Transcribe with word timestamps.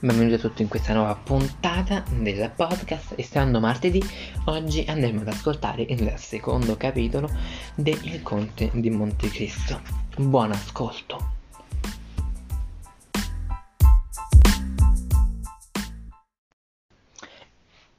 benvenuti 0.00 0.34
a 0.34 0.38
tutti 0.38 0.62
in 0.62 0.68
questa 0.68 0.92
nuova 0.92 1.14
puntata 1.16 2.04
del 2.10 2.50
podcast. 2.54 3.14
Essendo 3.16 3.58
martedì, 3.58 4.00
oggi 4.44 4.84
andremo 4.86 5.22
ad 5.22 5.28
ascoltare 5.28 5.82
il 5.82 6.12
secondo 6.16 6.76
capitolo 6.76 7.28
de 7.74 7.90
Il 8.02 8.22
Conte 8.22 8.70
di 8.74 8.90
Montecristo. 8.90 9.80
Buon 10.16 10.52
ascolto! 10.52 11.36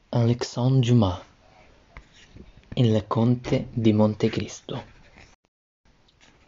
Alexandre 0.10 0.90
Dumas 0.90 1.22
Il 2.76 3.04
Conte 3.08 3.68
di 3.72 3.94
Montecristo 3.94 4.84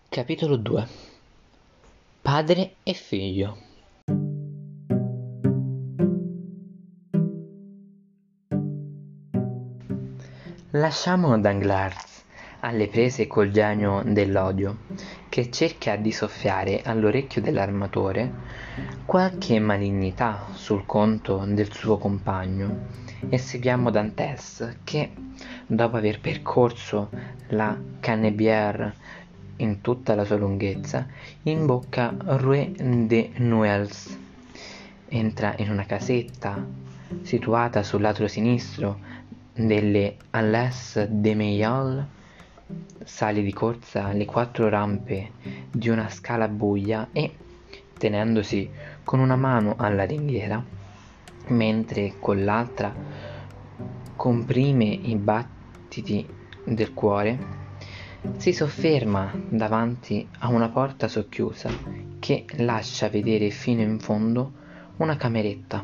Capitolo 0.09 0.55
2 0.55 0.87
Padre 2.21 2.75
e 2.83 2.93
figlio 2.93 3.69
Lasciamo 10.75 11.37
Danglars 11.37 12.23
alle 12.61 12.87
prese 12.87 13.27
col 13.27 13.51
genio 13.51 14.03
dell'odio, 14.05 14.77
che 15.27 15.51
cerca 15.51 15.97
di 15.97 16.13
soffiare 16.13 16.81
all'orecchio 16.81 17.41
dell'armatore 17.41 18.31
qualche 19.03 19.59
malignità 19.59 20.45
sul 20.53 20.85
conto 20.85 21.43
del 21.45 21.73
suo 21.73 21.97
compagno. 21.97 22.85
E 23.27 23.37
seguiamo 23.37 23.89
Dantes 23.89 24.77
che, 24.85 25.11
dopo 25.67 25.97
aver 25.97 26.21
percorso 26.21 27.09
la 27.49 27.77
Canebière 27.99 28.93
in 29.57 29.81
tutta 29.81 30.15
la 30.15 30.23
sua 30.23 30.37
lunghezza, 30.37 31.05
imbocca 31.43 32.15
Rue 32.17 32.71
de 32.77 33.31
Nuels, 33.39 34.17
entra 35.09 35.53
in 35.57 35.69
una 35.69 35.85
casetta 35.85 36.65
situata 37.23 37.83
sul 37.83 37.99
lato 37.99 38.25
sinistro 38.29 39.19
delle 39.53 40.17
Alès 40.31 41.05
de 41.09 41.35
Meillal 41.35 42.07
sali 43.03 43.43
di 43.43 43.51
corsa 43.51 44.11
le 44.11 44.25
quattro 44.25 44.69
rampe 44.69 45.31
di 45.71 45.89
una 45.89 46.09
scala 46.09 46.47
buia 46.47 47.09
e, 47.11 47.35
tenendosi 47.97 48.69
con 49.03 49.19
una 49.19 49.35
mano 49.35 49.75
alla 49.77 50.03
ringhiera, 50.03 50.63
mentre 51.47 52.15
con 52.19 52.43
l'altra 52.43 52.93
comprime 54.15 54.85
i 54.85 55.15
battiti 55.15 56.25
del 56.63 56.93
cuore, 56.93 57.59
si 58.37 58.53
sofferma 58.53 59.31
davanti 59.49 60.27
a 60.39 60.49
una 60.49 60.69
porta 60.69 61.07
socchiusa 61.07 61.69
che 62.19 62.45
lascia 62.57 63.09
vedere 63.09 63.49
fino 63.49 63.81
in 63.81 63.99
fondo 63.99 64.51
una 64.97 65.17
cameretta, 65.17 65.83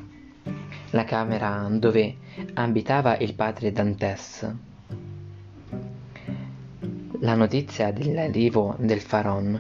la 0.92 1.04
camera 1.04 1.68
dove 1.72 2.16
abitava 2.54 3.18
il 3.18 3.34
padre 3.34 3.72
Dantes. 3.72 4.56
La 7.20 7.36
notizia 7.36 7.92
dell'arrivo 7.92 8.76
del 8.80 9.02
Faron 9.02 9.60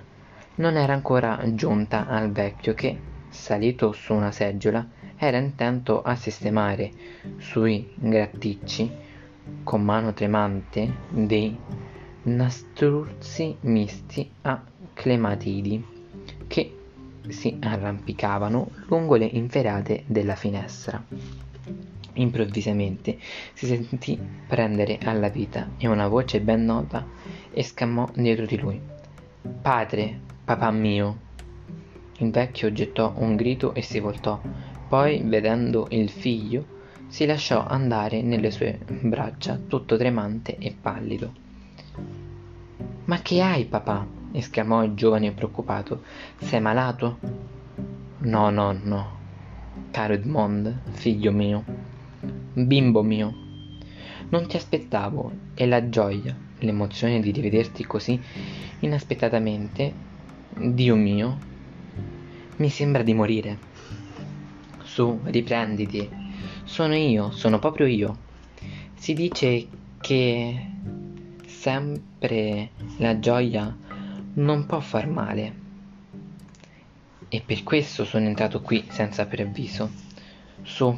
non 0.55 0.77
era 0.77 0.93
ancora 0.93 1.41
giunta 1.53 2.07
al 2.07 2.31
vecchio 2.31 2.73
che, 2.73 2.99
salito 3.29 3.91
su 3.91 4.13
una 4.13 4.31
seggiola, 4.31 4.87
era 5.17 5.37
intento 5.37 6.01
a 6.01 6.15
sistemare 6.15 6.91
sui 7.37 7.91
gratticci, 7.95 8.91
con 9.63 9.83
mano 9.83 10.13
tremante, 10.13 10.93
dei 11.09 11.57
nastruzzi 12.23 13.57
misti 13.61 14.29
a 14.41 14.61
clematidi 14.93 15.96
si 17.29 17.57
arrampicavano 17.59 18.69
lungo 18.87 19.15
le 19.15 19.25
inferate 19.25 20.03
della 20.05 20.35
finestra. 20.35 21.03
Improvvisamente 22.13 23.17
si 23.53 23.65
sentì 23.65 24.19
prendere 24.47 24.97
alla 25.03 25.29
vita 25.29 25.69
e 25.77 25.87
una 25.87 26.07
voce 26.07 26.41
ben 26.41 26.65
nota 26.65 27.05
esclamò 27.51 28.09
dietro 28.13 28.45
di 28.45 28.57
lui. 28.57 28.79
Padre, 29.61 30.19
papà 30.43 30.71
mio. 30.71 31.25
Il 32.17 32.31
vecchio 32.31 32.71
gettò 32.71 33.13
un 33.17 33.35
grido 33.35 33.73
e 33.75 33.81
si 33.81 33.99
voltò, 33.99 34.41
poi, 34.87 35.21
vedendo 35.23 35.87
il 35.91 36.09
figlio, 36.09 36.65
si 37.07 37.25
lasciò 37.25 37.65
andare 37.65 38.21
nelle 38.21 38.51
sue 38.51 38.79
braccia, 38.85 39.59
tutto 39.67 39.95
tremante 39.95 40.57
e 40.57 40.75
pallido. 40.79 41.33
Ma 43.05 43.21
che 43.21 43.41
hai, 43.41 43.65
papà? 43.65 44.16
Esclamò 44.31 44.83
il 44.83 44.93
giovane 44.93 45.31
preoccupato. 45.31 46.03
Sei 46.37 46.59
malato? 46.59 47.19
No, 48.19 48.49
no, 48.49 48.77
no. 48.81 49.15
Caro 49.91 50.13
Edmond, 50.13 50.81
figlio 50.91 51.31
mio, 51.31 51.63
Bimbo 52.53 53.03
mio, 53.03 53.33
non 54.29 54.47
ti 54.47 54.57
aspettavo 54.57 55.31
e 55.53 55.65
la 55.65 55.89
gioia, 55.89 56.35
l'emozione 56.59 57.19
di 57.19 57.31
rivederti 57.31 57.85
così 57.85 58.19
inaspettatamente, 58.79 59.93
Dio 60.55 60.95
mio, 60.95 61.37
mi 62.57 62.69
sembra 62.69 63.03
di 63.03 63.13
morire. 63.13 63.57
Su, 64.83 65.19
riprenditi. 65.23 66.09
Sono 66.63 66.95
io, 66.95 67.31
sono 67.31 67.59
proprio 67.59 67.85
io. 67.85 68.17
Si 68.95 69.13
dice 69.13 69.67
che 69.99 70.65
sempre 71.45 72.69
la 72.97 73.19
gioia 73.19 73.75
non 74.37 74.65
può 74.65 74.79
far 74.79 75.07
male. 75.07 75.65
E 77.27 77.41
per 77.45 77.63
questo 77.63 78.05
sono 78.05 78.25
entrato 78.25 78.61
qui 78.61 78.85
senza 78.89 79.25
preavviso. 79.25 79.89
Su, 80.61 80.97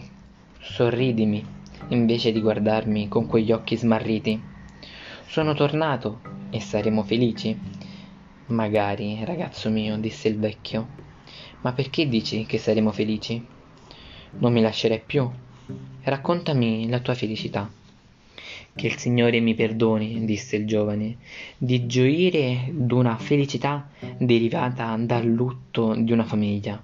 Sorridimi, 0.60 1.46
invece 1.90 2.32
di 2.32 2.42
guardarmi 2.42 3.08
con 3.08 3.28
quegli 3.28 3.52
occhi 3.52 3.78
smarriti. 3.78 4.42
Sono 5.26 5.54
tornato 5.54 6.22
e 6.50 6.60
saremo 6.60 7.04
felici. 7.04 7.58
Magari, 8.48 9.24
ragazzo 9.24 9.70
mio, 9.70 9.98
disse 9.98 10.28
il 10.28 10.38
vecchio. 10.38 10.88
Ma 11.62 11.72
perché 11.72 12.08
dici 12.10 12.46
che 12.46 12.58
saremo 12.58 12.92
felici? 12.92 13.46
Non 14.40 14.52
mi 14.52 14.62
lascerai 14.62 15.02
più. 15.06 15.30
Raccontami 16.02 16.90
la 16.90 17.00
tua 17.00 17.14
felicità. 17.14 17.79
Che 18.80 18.88
il 18.88 18.98
Signore 18.98 19.42
mi 19.42 19.56
perdoni, 19.56 20.24
disse 20.24 20.56
il 20.56 20.66
giovane, 20.66 21.18
di 21.58 21.86
gioire 21.86 22.70
d'una 22.72 23.18
felicità 23.18 23.90
derivata 24.18 24.96
dal 24.98 25.26
lutto 25.26 25.96
di 25.96 26.14
una 26.14 26.24
famiglia 26.24 26.82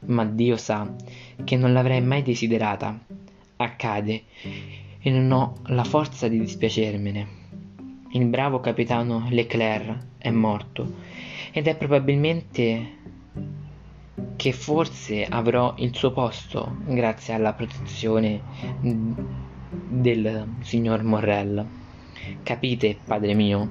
ma 0.00 0.24
Dio 0.24 0.56
sa 0.56 0.94
che 1.42 1.56
non 1.56 1.72
l'avrei 1.72 2.02
mai 2.02 2.22
desiderata. 2.22 2.98
Accade 3.56 4.24
e 5.00 5.10
non 5.10 5.32
ho 5.32 5.54
la 5.68 5.84
forza 5.84 6.28
di 6.28 6.38
dispiacermene. 6.38 7.44
Il 8.10 8.26
bravo 8.26 8.60
capitano 8.60 9.26
Leclerc 9.30 9.98
è 10.18 10.30
morto 10.30 10.94
ed 11.50 11.66
è 11.66 11.76
probabilmente 11.76 12.94
che 14.36 14.52
forse 14.52 15.24
avrò 15.24 15.74
il 15.78 15.94
suo 15.94 16.12
posto 16.12 16.76
grazie 16.86 17.32
alla 17.32 17.54
protezione 17.54 18.40
del 19.84 20.56
signor 20.60 21.02
Morrel. 21.02 21.66
Capite, 22.42 23.00
padre 23.04 23.34
mio? 23.34 23.70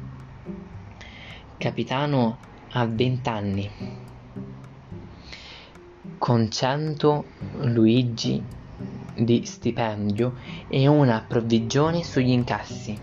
Capitano 1.57 2.39
ha 2.69 2.85
vent'anni 2.85 3.71
con 6.17 6.49
100 6.49 7.25
luigi 7.61 8.43
di 9.15 9.45
stipendio 9.45 10.33
e 10.67 10.87
una 10.87 11.23
provvigione 11.27 12.03
sugli 12.03 12.31
incassi, 12.31 12.99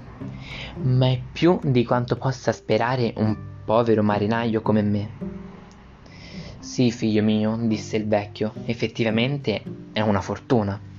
ma 0.82 1.08
è 1.08 1.20
più 1.32 1.58
di 1.62 1.84
quanto 1.84 2.16
possa 2.16 2.52
sperare 2.52 3.12
un 3.16 3.36
povero 3.64 4.02
marinaio 4.02 4.60
come 4.60 4.82
me. 4.82 5.10
Sì, 6.58 6.90
figlio 6.90 7.22
mio, 7.22 7.56
disse 7.62 7.96
il 7.96 8.06
vecchio, 8.06 8.52
effettivamente 8.66 9.62
è 9.92 10.00
una 10.00 10.20
fortuna. 10.20 10.91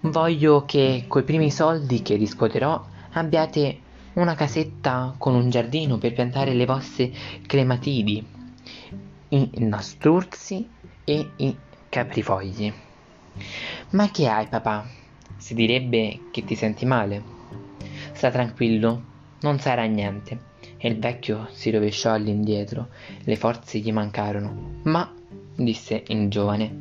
Voglio 0.00 0.64
che 0.64 1.06
coi 1.08 1.24
primi 1.24 1.50
soldi 1.50 2.02
che 2.02 2.14
riscuoterò 2.14 2.86
abbiate 3.14 3.80
una 4.12 4.36
casetta 4.36 5.12
con 5.18 5.34
un 5.34 5.50
giardino 5.50 5.98
per 5.98 6.12
piantare 6.12 6.54
le 6.54 6.66
vostre 6.66 7.10
clematidi, 7.44 8.24
i 9.30 9.50
nastruzzi 9.58 10.68
e 11.02 11.30
i 11.36 11.56
caprifogli. 11.88 12.72
Ma 13.90 14.08
che 14.12 14.28
hai, 14.28 14.46
papà? 14.46 14.86
Si 15.36 15.54
direbbe 15.54 16.20
che 16.30 16.44
ti 16.44 16.54
senti 16.54 16.86
male. 16.86 17.22
Sta 18.12 18.30
tranquillo, 18.30 19.02
non 19.40 19.58
sarà 19.58 19.84
niente. 19.86 20.46
E 20.76 20.88
il 20.88 21.00
vecchio 21.00 21.48
si 21.50 21.72
rovesciò 21.72 22.12
all'indietro, 22.12 22.90
le 23.24 23.34
forze 23.34 23.78
gli 23.78 23.90
mancarono. 23.90 24.78
Ma, 24.84 25.12
disse 25.56 26.04
il 26.06 26.28
giovane, 26.28 26.72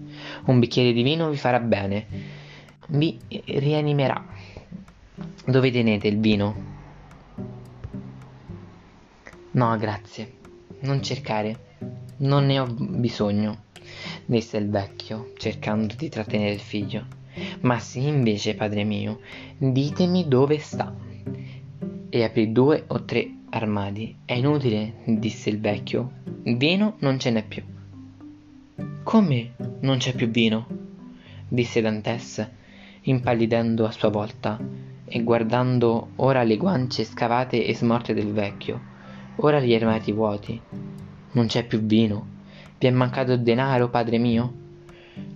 un 0.46 0.60
bicchiere 0.60 0.94
di 0.94 1.02
vino 1.02 1.32
vi 1.32 1.38
farà 1.38 1.60
bene, 1.60 2.46
vi 2.88 3.20
rianimerà. 3.30 4.26
Dove 5.46 5.72
tenete 5.72 6.08
il 6.08 6.20
vino? 6.20 6.56
No, 9.52 9.78
grazie. 9.78 10.34
Non 10.82 11.02
cercare. 11.02 11.66
Non 12.18 12.46
ne 12.46 12.60
ho 12.60 12.68
bisogno. 12.68 13.66
disse 14.26 14.58
il 14.58 14.70
vecchio, 14.70 15.34
cercando 15.38 15.96
di 15.96 16.10
trattenere 16.10 16.54
il 16.54 16.60
figlio. 16.60 17.06
Ma 17.62 17.80
sì, 17.80 18.08
invece, 18.08 18.56
padre 18.56 18.84
mio, 18.84 19.20
ditemi 19.58 20.28
dove 20.28 20.60
sta. 20.60 20.94
E 22.10 22.24
aprì 22.24 22.52
due 22.52 22.84
o 22.88 23.04
tre 23.04 23.30
armadi. 23.50 24.18
È 24.26 24.34
inutile, 24.34 24.96
disse 25.06 25.50
il 25.50 25.60
vecchio. 25.60 26.12
Vino 26.44 26.96
non 27.00 27.20
ce 27.20 27.32
n'è 27.32 27.44
più. 27.44 27.64
Come 29.04 29.54
non 29.82 29.98
c'è 29.98 30.14
più 30.14 30.30
vino? 30.30 30.68
disse 31.48 31.82
Dantes, 31.82 32.46
impallidendo 33.08 33.86
a 33.86 33.92
sua 33.92 34.10
volta 34.10 34.60
e 35.06 35.24
guardando 35.24 36.10
ora 36.18 36.44
le 36.44 36.58
guance 36.58 37.06
scavate 37.06 37.66
e 37.66 37.74
smorte 37.74 38.14
del 38.14 38.34
vecchio, 38.34 38.80
ora 39.38 39.60
gli 39.60 39.74
armadi 39.74 40.12
vuoti. 40.12 40.62
Non 41.32 41.48
c'è 41.48 41.66
più 41.66 41.80
vino. 41.80 42.36
Vi 42.78 42.88
è 42.88 42.92
mancato 42.92 43.38
denaro, 43.38 43.90
padre 43.90 44.18
mio? 44.18 44.54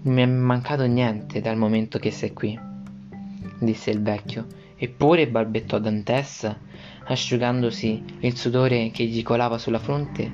Non 0.04 0.14
mi 0.14 0.22
è 0.22 0.26
mancato 0.26 0.86
niente 0.86 1.42
dal 1.42 1.58
momento 1.58 1.98
che 1.98 2.12
sei 2.12 2.34
qui, 2.34 2.60
disse 3.60 3.90
il 3.90 4.02
vecchio. 4.02 4.46
Eppure 4.76 5.28
balbettò 5.28 5.80
Dantes, 5.80 6.56
asciugandosi 7.06 8.04
il 8.20 8.38
sudore 8.38 8.92
che 8.92 9.06
gli 9.06 9.24
colava 9.24 9.58
sulla 9.58 9.80
fronte. 9.80 10.34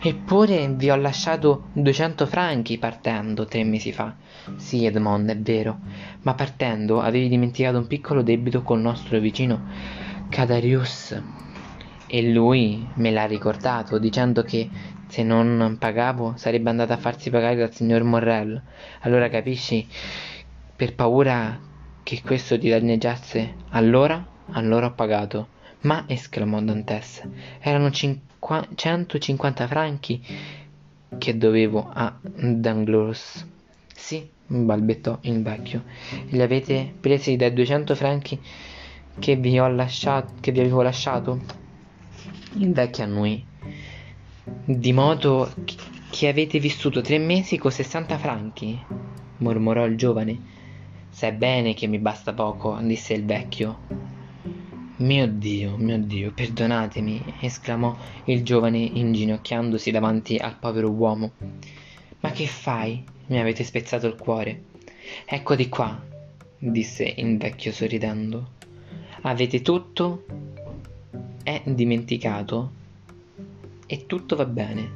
Eppure 0.00 0.68
vi 0.68 0.90
ho 0.90 0.96
lasciato 0.96 1.68
duecento 1.72 2.26
franchi 2.26 2.78
partendo 2.78 3.46
tre 3.46 3.64
mesi 3.64 3.92
fa. 3.92 4.14
Sì, 4.56 4.84
Edmond, 4.84 5.30
è 5.30 5.38
vero, 5.38 5.80
ma 6.22 6.34
partendo 6.34 7.00
avevi 7.00 7.28
dimenticato 7.28 7.78
un 7.78 7.86
piccolo 7.86 8.22
debito 8.22 8.62
col 8.62 8.80
nostro 8.80 9.18
vicino 9.18 9.64
Cadarius. 10.28 11.20
E 12.06 12.30
lui 12.30 12.86
me 12.96 13.10
l'ha 13.10 13.24
ricordato, 13.24 13.98
dicendo 13.98 14.42
che 14.42 14.68
se 15.08 15.22
non 15.22 15.76
pagavo 15.78 16.34
sarebbe 16.36 16.70
andato 16.70 16.92
a 16.92 16.98
farsi 16.98 17.30
pagare 17.30 17.56
dal 17.56 17.72
signor 17.72 18.02
Morrel. 18.02 18.62
Allora 19.00 19.28
capisci, 19.28 19.86
per 20.76 20.94
paura 20.94 21.58
che 22.02 22.20
questo 22.22 22.58
ti 22.58 22.68
danneggiasse, 22.68 23.56
allora, 23.70 24.26
allora 24.52 24.86
ho 24.86 24.94
pagato. 24.94 25.51
Ma, 25.82 26.04
esclamò 26.06 26.60
Dantes, 26.60 27.26
erano 27.60 27.90
cinqu- 27.90 28.74
150 28.74 29.66
franchi 29.66 30.20
che 31.18 31.36
dovevo 31.36 31.90
a 31.92 32.16
Danglars. 32.22 33.46
Sì, 33.92 34.28
balbettò 34.46 35.18
il 35.22 35.42
vecchio. 35.42 35.84
Li 36.28 36.40
avete 36.40 36.92
presi 37.00 37.36
dai 37.36 37.52
200 37.52 37.94
franchi 37.94 38.40
che 39.18 39.36
vi, 39.36 39.58
ho 39.58 39.68
lasciato, 39.68 40.34
che 40.40 40.52
vi 40.52 40.60
avevo 40.60 40.82
lasciato? 40.82 41.40
Il 42.58 42.72
vecchio 42.72 43.04
annui. 43.04 43.44
Di 44.64 44.92
modo 44.92 45.52
che 46.10 46.28
avete 46.28 46.58
vissuto 46.60 47.00
tre 47.00 47.18
mesi 47.18 47.58
con 47.58 47.72
60 47.72 48.18
franchi? 48.18 48.80
mormorò 49.38 49.84
il 49.86 49.96
giovane. 49.96 50.40
Sai 51.08 51.32
bene 51.32 51.74
che 51.74 51.88
mi 51.88 51.98
basta 51.98 52.32
poco, 52.32 52.78
disse 52.82 53.14
il 53.14 53.24
vecchio. 53.24 54.02
Mio 55.02 55.26
Dio, 55.26 55.76
mio 55.78 55.98
Dio, 55.98 56.30
perdonatemi, 56.30 57.34
esclamò 57.40 57.96
il 58.26 58.44
giovane 58.44 58.78
inginocchiandosi 58.78 59.90
davanti 59.90 60.36
al 60.36 60.56
povero 60.56 60.90
uomo. 60.90 61.32
Ma 62.20 62.30
che 62.30 62.46
fai? 62.46 63.02
Mi 63.26 63.40
avete 63.40 63.64
spezzato 63.64 64.06
il 64.06 64.14
cuore. 64.14 64.62
Ecco 65.24 65.56
di 65.56 65.68
qua, 65.68 66.00
disse 66.56 67.14
il 67.16 67.36
vecchio 67.36 67.72
sorridendo. 67.72 68.50
Avete 69.22 69.60
tutto? 69.60 70.24
È 71.42 71.62
dimenticato? 71.64 72.70
E 73.84 74.06
tutto 74.06 74.36
va 74.36 74.46
bene. 74.46 74.90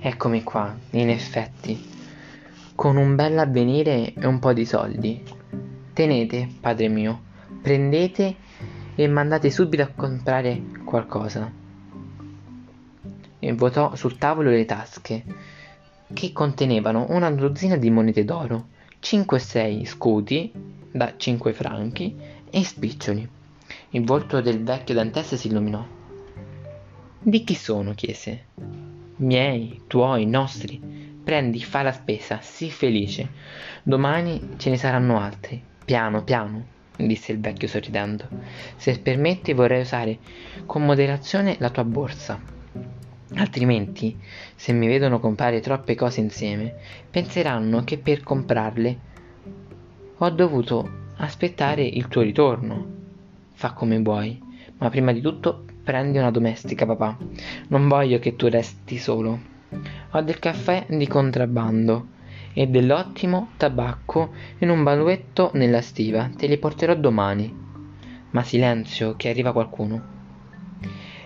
Eccomi 0.00 0.42
qua, 0.42 0.76
in 0.90 1.10
effetti, 1.10 1.80
con 2.74 2.96
un 2.96 3.14
bel 3.14 3.38
avvenire 3.38 4.14
e 4.14 4.26
un 4.26 4.40
po' 4.40 4.52
di 4.52 4.64
soldi. 4.64 5.33
Tenete, 5.94 6.48
padre 6.60 6.88
mio, 6.88 7.22
prendete 7.62 8.34
e 8.96 9.06
mandate 9.06 9.48
subito 9.48 9.84
a 9.84 9.92
comprare 9.94 10.60
qualcosa. 10.84 11.48
E 13.38 13.52
vuotò 13.52 13.94
sul 13.94 14.18
tavolo 14.18 14.50
le 14.50 14.64
tasche, 14.64 15.22
che 16.12 16.32
contenevano 16.32 17.06
una 17.10 17.30
dozzina 17.30 17.76
di 17.76 17.90
monete 17.90 18.24
d'oro, 18.24 18.70
5 18.98 19.36
o 19.36 19.40
6 19.40 19.84
scudi 19.84 20.52
da 20.90 21.14
5 21.16 21.52
franchi 21.52 22.16
e 22.50 22.64
spiccioli. 22.64 23.28
Il 23.90 24.04
volto 24.04 24.40
del 24.40 24.64
vecchio 24.64 24.94
Dantes 24.94 25.36
si 25.36 25.46
illuminò. 25.46 25.86
Di 27.20 27.44
chi 27.44 27.54
sono? 27.54 27.94
chiese. 27.94 28.46
Miei, 29.18 29.82
tuoi, 29.86 30.26
nostri. 30.26 30.80
Prendi, 31.22 31.62
fa 31.62 31.82
la 31.82 31.92
spesa, 31.92 32.40
sii 32.42 32.70
felice. 32.72 33.28
Domani 33.84 34.54
ce 34.56 34.70
ne 34.70 34.76
saranno 34.76 35.20
altri. 35.20 35.72
Piano, 35.84 36.22
piano, 36.24 36.64
disse 36.96 37.32
il 37.32 37.40
vecchio 37.40 37.68
sorridendo. 37.68 38.26
Se 38.76 38.98
permetti 38.98 39.52
vorrei 39.52 39.82
usare 39.82 40.18
con 40.64 40.82
moderazione 40.82 41.56
la 41.58 41.68
tua 41.68 41.84
borsa. 41.84 42.40
Altrimenti, 43.34 44.18
se 44.54 44.72
mi 44.72 44.86
vedono 44.86 45.20
comprare 45.20 45.60
troppe 45.60 45.94
cose 45.94 46.20
insieme, 46.20 46.74
penseranno 47.10 47.84
che 47.84 47.98
per 47.98 48.22
comprarle 48.22 48.98
ho 50.16 50.30
dovuto 50.30 51.02
aspettare 51.16 51.82
il 51.82 52.08
tuo 52.08 52.22
ritorno. 52.22 52.86
Fa 53.52 53.72
come 53.72 53.98
vuoi, 53.98 54.40
ma 54.78 54.88
prima 54.88 55.12
di 55.12 55.20
tutto 55.20 55.64
prendi 55.82 56.16
una 56.16 56.30
domestica, 56.30 56.86
papà. 56.86 57.18
Non 57.68 57.88
voglio 57.88 58.18
che 58.18 58.36
tu 58.36 58.48
resti 58.48 58.96
solo. 58.96 59.38
Ho 60.12 60.20
del 60.22 60.38
caffè 60.38 60.86
di 60.88 61.06
contrabbando 61.06 62.12
e 62.54 62.68
dell'ottimo 62.68 63.50
tabacco 63.56 64.32
in 64.58 64.70
un 64.70 64.82
baluetto 64.82 65.50
nella 65.54 65.82
stiva. 65.82 66.30
Te 66.34 66.46
li 66.46 66.56
porterò 66.56 66.94
domani. 66.94 67.62
Ma 68.30 68.42
silenzio, 68.42 69.14
che 69.16 69.28
arriva 69.28 69.52
qualcuno. 69.52 70.12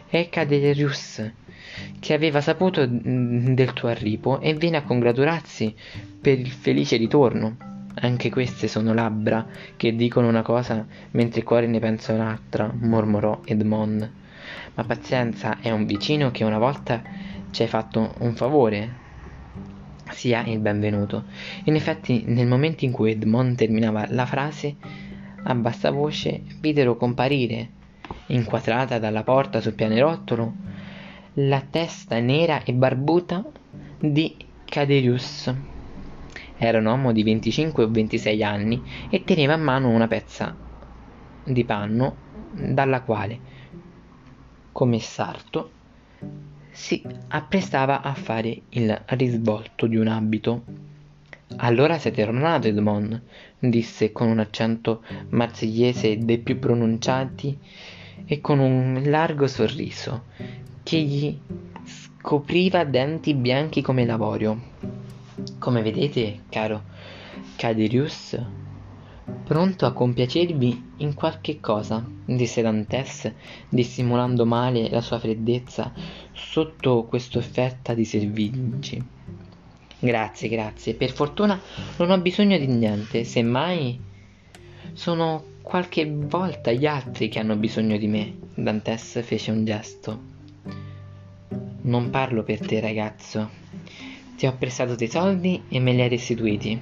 È 0.09 0.29
Caderius, 0.31 1.31
che 2.01 2.15
aveva 2.15 2.41
saputo 2.41 2.87
del 2.87 3.73
tuo 3.75 3.89
arrivo 3.89 4.41
e 4.41 4.55
viene 4.55 4.79
a 4.79 4.83
congratularsi 4.83 5.75
per 6.21 6.39
il 6.39 6.51
felice 6.51 6.97
ritorno. 6.97 7.57
Anche 8.01 8.31
queste 8.31 8.69
sono 8.69 8.95
labbra 8.95 9.47
che 9.77 9.95
dicono 9.95 10.29
una 10.29 10.43
cosa 10.43 10.87
mentre 11.11 11.41
il 11.41 11.47
cuore 11.47 11.67
ne 11.67 11.79
pensa 11.79 12.13
un'altra, 12.13 12.73
mormorò 12.73 13.41
Edmond. 13.45 14.11
Ma 14.75 14.85
pazienza, 14.85 15.59
è 15.61 15.71
un 15.71 15.85
vicino 15.85 16.31
che 16.31 16.45
una 16.45 16.59
volta 16.59 17.03
ci 17.51 17.63
hai 17.63 17.69
fatto 17.69 18.15
un 18.19 18.35
favore, 18.35 19.07
sia 20.11 20.45
il 20.47 20.59
benvenuto. 20.59 21.25
In 21.65 21.75
effetti, 21.75 22.25
nel 22.27 22.47
momento 22.47 22.85
in 22.85 22.93
cui 22.93 23.13
Edmond 23.13 23.57
terminava 23.57 24.07
la 24.09 24.27
frase, 24.27 24.77
a 25.43 25.55
bassa 25.55 25.91
voce 25.91 26.43
videro 26.61 26.97
comparire, 26.97 27.71
inquadrata 28.27 28.99
dalla 28.99 29.23
porta 29.23 29.61
sul 29.61 29.75
pianerottolo, 29.75 30.53
la 31.35 31.63
testa 31.69 32.19
nera 32.19 32.63
e 32.65 32.73
barbuta 32.73 33.45
di 33.99 34.37
Caderius. 34.65 35.55
Era 36.57 36.79
un 36.79 36.87
uomo 36.87 37.13
di 37.13 37.23
25 37.23 37.85
o 37.85 37.91
26 37.91 38.43
anni 38.43 38.83
e 39.09 39.23
teneva 39.23 39.55
in 39.55 39.63
mano 39.63 39.89
una 39.89 40.09
pezza 40.09 40.57
di 41.45 41.65
panno 41.65 42.17
dalla 42.53 43.03
quale, 43.03 43.39
come 44.73 44.99
sarto, 44.99 45.71
si 46.79 47.03
apprestava 47.29 48.03
a 48.03 48.15
fare 48.15 48.63
il 48.69 49.03
risvolto 49.07 49.89
di 49.89 49.97
un 49.97 50.07
abito. 50.07 50.63
Allora 51.57 51.99
siete 51.99 52.25
tornato, 52.25 52.69
Edmond, 52.69 53.21
disse 53.59 54.13
con 54.13 54.29
un 54.29 54.39
accento 54.39 55.03
marsigliese 55.31 56.19
dei 56.19 56.39
più 56.39 56.61
pronunciati 56.61 57.59
e 58.25 58.41
con 58.41 58.61
un 58.61 59.03
largo 59.07 59.49
sorriso 59.49 60.27
che 60.85 61.01
gli 61.01 61.37
scopriva 61.85 62.85
denti 62.85 63.35
bianchi 63.35 63.83
come 63.83 64.07
l'avorio. 64.07 64.59
Come 65.59 65.83
vedete, 65.83 66.43
caro 66.49 66.83
Caderius, 67.57 68.41
pronto 69.45 69.85
a 69.85 69.93
compiacervi 69.93 70.93
in 70.99 71.15
qualche 71.15 71.59
cosa, 71.61 72.05
disse 72.25 72.63
Dantes, 72.63 73.33
dissimulando 73.69 74.47
male 74.47 74.89
la 74.89 75.01
sua 75.01 75.19
freddezza 75.19 75.93
sotto 76.39 77.05
quest'offerta 77.05 77.95
di 77.95 78.05
servigi. 78.05 79.03
Grazie, 79.99 80.49
grazie. 80.49 80.95
Per 80.95 81.11
fortuna 81.11 81.61
non 81.97 82.11
ho 82.11 82.19
bisogno 82.21 82.57
di 82.57 82.67
niente, 82.67 83.25
semmai 83.25 84.01
sono 84.93 85.45
qualche 85.61 86.11
volta 86.11 86.73
gli 86.73 86.87
altri 86.87 87.29
che 87.29 87.41
hanno 87.41 87.57
bisogno 87.57 87.99
di 87.99 88.07
me. 88.07 88.35
Dantes 88.55 89.23
fece 89.25 89.51
un 89.51 89.65
gesto. 89.65 90.21
Non 91.83 92.11
parlo 92.11 92.43
per 92.43 92.61
te, 92.61 92.81
ragazzo. 92.81 93.51
Ti 94.37 94.47
ho 94.47 94.57
prestato 94.57 94.95
dei 94.95 95.09
soldi 95.09 95.65
e 95.69 95.81
me 95.81 95.93
li 95.93 96.01
hai 96.01 96.09
restituiti 96.09 96.81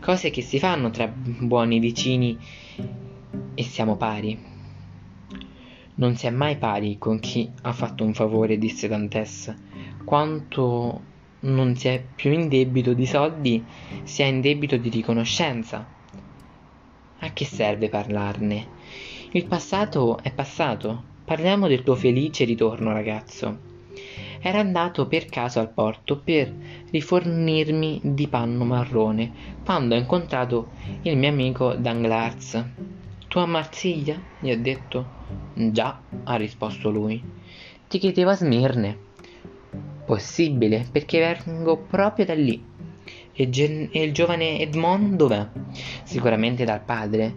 cose 0.00 0.30
che 0.30 0.40
si 0.40 0.58
fanno 0.58 0.90
tra 0.90 1.06
buoni 1.06 1.78
vicini 1.80 2.38
e 3.54 3.62
siamo 3.62 3.96
pari. 3.96 4.47
Non 5.98 6.14
si 6.14 6.26
è 6.28 6.30
mai 6.30 6.56
pari 6.56 6.96
con 6.96 7.18
chi 7.18 7.50
ha 7.62 7.72
fatto 7.72 8.04
un 8.04 8.14
favore, 8.14 8.56
disse 8.56 8.86
Dantes. 8.86 9.52
Quanto 10.04 11.00
non 11.40 11.74
si 11.74 11.88
è 11.88 12.00
più 12.14 12.30
in 12.30 12.48
debito 12.48 12.92
di 12.92 13.04
soldi, 13.04 13.64
si 14.04 14.22
è 14.22 14.26
in 14.26 14.40
debito 14.40 14.76
di 14.76 14.90
riconoscenza. 14.90 15.84
A 17.18 17.32
che 17.32 17.44
serve 17.44 17.88
parlarne? 17.88 18.66
Il 19.32 19.46
passato 19.46 20.18
è 20.22 20.32
passato. 20.32 21.02
Parliamo 21.24 21.66
del 21.66 21.82
tuo 21.82 21.96
felice 21.96 22.44
ritorno, 22.44 22.92
ragazzo. 22.92 23.58
Era 24.40 24.60
andato 24.60 25.08
per 25.08 25.26
caso 25.26 25.58
al 25.58 25.72
porto 25.72 26.20
per 26.20 26.54
rifornirmi 26.92 28.02
di 28.04 28.28
panno 28.28 28.64
marrone 28.64 29.32
quando 29.64 29.96
ho 29.96 29.98
incontrato 29.98 30.68
il 31.02 31.16
mio 31.16 31.28
amico 31.28 31.74
Danglars. 31.74 32.64
Tu 33.26 33.38
a 33.40 33.46
Marsiglia? 33.46 34.16
gli 34.38 34.52
ho 34.52 34.60
detto. 34.60 35.17
Già, 35.54 36.00
ha 36.24 36.36
risposto 36.36 36.90
lui. 36.90 37.22
Ti 37.88 37.98
chiedevo 37.98 38.30
a 38.30 38.36
Smirne. 38.36 38.98
Possibile, 40.04 40.86
perché 40.90 41.36
vengo 41.44 41.76
proprio 41.78 42.24
da 42.24 42.34
lì. 42.34 42.64
E, 43.32 43.48
gen- 43.50 43.88
e 43.92 44.02
il 44.02 44.12
giovane 44.12 44.60
Edmond 44.60 45.16
dov'è? 45.16 45.48
Sicuramente 46.04 46.64
dal 46.64 46.82
padre. 46.82 47.34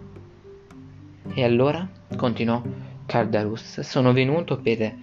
E 1.34 1.44
allora? 1.44 1.88
continuò 2.16 2.62
Cardarus. 3.06 3.80
Sono 3.80 4.12
venuto 4.12 4.58
per 4.58 4.94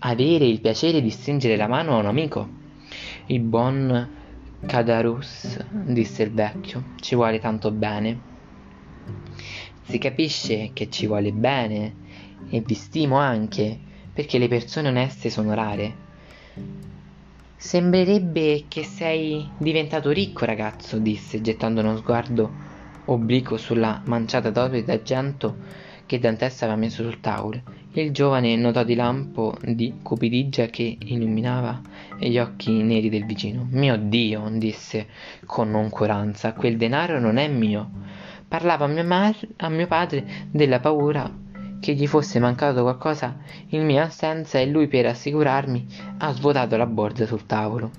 avere 0.00 0.46
il 0.46 0.60
piacere 0.60 1.00
di 1.00 1.10
stringere 1.10 1.56
la 1.56 1.66
mano 1.66 1.96
a 1.96 2.00
un 2.00 2.06
amico. 2.06 2.48
Il 3.26 3.40
buon 3.40 4.08
Cadarus, 4.66 5.64
disse 5.70 6.24
il 6.24 6.32
vecchio, 6.32 6.82
ci 6.96 7.14
vuole 7.14 7.38
tanto 7.38 7.70
bene. 7.70 8.20
Si 9.82 9.98
capisce 9.98 10.70
che 10.72 10.90
ci 10.90 11.06
vuole 11.06 11.32
bene 11.32 12.06
e 12.50 12.60
vi 12.60 12.74
stimo 12.74 13.16
anche, 13.16 13.78
perché 14.12 14.38
le 14.38 14.48
persone 14.48 14.88
oneste 14.88 15.30
sono 15.30 15.54
rare. 15.54 16.06
Sembrerebbe 17.56 18.64
che 18.68 18.84
sei 18.84 19.48
diventato 19.58 20.10
ricco, 20.10 20.44
ragazzo, 20.44 20.98
disse, 20.98 21.40
gettando 21.40 21.80
uno 21.80 21.96
sguardo 21.96 22.50
obliquo 23.06 23.56
sulla 23.56 24.00
manciata 24.04 24.50
d'oro 24.50 24.80
d'argento 24.80 25.56
che 26.06 26.18
Dantessa 26.18 26.64
aveva 26.64 26.80
messo 26.80 27.02
sul 27.02 27.20
tavolo. 27.20 27.60
Il 27.92 28.12
giovane 28.12 28.56
notò 28.56 28.82
di 28.84 28.94
lampo 28.94 29.54
di 29.62 29.94
cupidigia 30.02 30.66
che 30.66 30.96
illuminava 31.00 31.80
gli 32.18 32.38
occhi 32.38 32.82
neri 32.82 33.10
del 33.10 33.26
vicino. 33.26 33.66
Mio 33.70 33.96
Dio, 33.98 34.48
disse 34.52 35.06
con 35.44 35.70
noncuranza, 35.70 36.52
quel 36.54 36.76
denaro 36.76 37.18
non 37.18 37.36
è 37.36 37.48
mio. 37.48 37.90
Parlava 38.46 38.86
a 38.86 38.88
mio, 38.88 39.04
mar- 39.04 39.48
a 39.56 39.68
mio 39.68 39.86
padre 39.86 40.24
della 40.50 40.80
paura 40.80 41.30
che 41.80 41.94
gli 41.94 42.06
fosse 42.06 42.38
mancato 42.38 42.82
qualcosa 42.82 43.36
in 43.68 43.84
mia 43.84 44.04
assenza 44.04 44.58
e 44.58 44.66
lui 44.66 44.88
per 44.88 45.06
assicurarmi 45.06 45.86
ha 46.18 46.32
svuotato 46.32 46.76
la 46.76 46.86
borsa 46.86 47.26
sul 47.26 47.46
tavolo. 47.46 47.90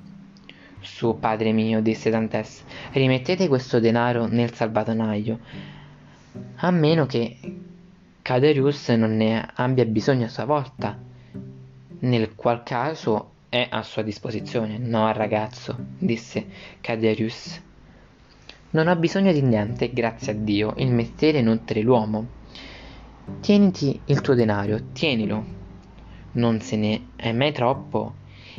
Su, 0.81 1.17
padre 1.19 1.51
mio, 1.51 1.81
disse 1.81 2.09
Dantes, 2.09 2.63
rimettete 2.91 3.47
questo 3.47 3.79
denaro 3.79 4.27
nel 4.27 4.53
salvadanaio, 4.53 5.39
a 6.55 6.71
meno 6.71 7.05
che 7.05 7.37
Caderius 8.21 8.89
non 8.89 9.17
ne 9.17 9.45
abbia 9.55 9.85
bisogno 9.85 10.25
a 10.25 10.29
sua 10.29 10.45
volta, 10.45 10.97
nel 11.99 12.35
qual 12.35 12.63
caso 12.63 13.31
è 13.49 13.67
a 13.69 13.81
sua 13.81 14.03
disposizione. 14.03 14.77
No, 14.77 15.11
ragazzo, 15.11 15.75
disse 15.97 16.45
Caderius. 16.79 17.61
Non 18.71 18.87
ho 18.87 18.95
bisogno 18.95 19.31
di 19.31 19.41
niente, 19.41 19.91
grazie 19.91 20.33
a 20.33 20.35
Dio, 20.35 20.73
il 20.77 20.91
mestiere 20.91 21.41
nutre 21.41 21.81
l'uomo. 21.81 22.37
Tieniti 23.41 24.01
il 24.05 24.21
tuo 24.21 24.35
denaro, 24.35 24.91
tienilo. 24.91 25.43
Non 26.33 26.59
se 26.61 26.75
ne 26.75 27.07
è 27.15 27.31
mai 27.31 27.51
troppo, 27.51 28.13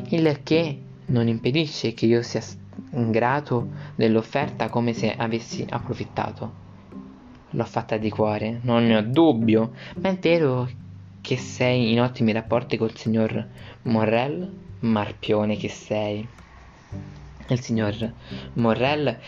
il 0.09 0.41
che 0.43 0.79
non 1.07 1.29
impedisce 1.29 1.95
che 1.95 2.07
io 2.07 2.23
sia 2.23 2.43
ingrato 2.93 3.69
dell'offerta 3.95 4.69
come 4.69 4.93
se 4.93 5.15
avessi 5.15 5.65
approfittato. 5.69 6.53
L'ho 7.51 7.65
fatta 7.65 7.99
di 7.99 8.11
cuore, 8.11 8.61
non 8.63 8.87
ne 8.87 8.97
ho 8.97 9.03
dubbio, 9.03 9.73
ma 10.01 10.09
è 10.09 10.17
vero 10.17 10.69
che 11.21 11.37
sei 11.37 11.93
in 11.93 12.01
ottimi 12.01 12.33
rapporti 12.33 12.77
col 12.77 12.97
signor 12.97 13.47
Morrel? 13.83 14.51
Marpione 14.81 15.57
che 15.57 15.69
sei. 15.69 16.27
Il 17.49 17.61
signor 17.61 18.13
Morrel 18.55 19.19